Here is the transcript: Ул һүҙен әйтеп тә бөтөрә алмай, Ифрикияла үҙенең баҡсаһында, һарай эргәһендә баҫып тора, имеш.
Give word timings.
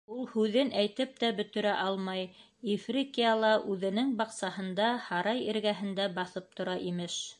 Ул 0.17 0.23
һүҙен 0.29 0.69
әйтеп 0.83 1.11
тә 1.23 1.27
бөтөрә 1.39 1.73
алмай, 1.81 2.23
Ифрикияла 2.75 3.51
үҙенең 3.75 4.09
баҡсаһында, 4.23 4.89
һарай 5.11 5.45
эргәһендә 5.55 6.09
баҫып 6.17 6.49
тора, 6.61 6.79
имеш. 6.95 7.21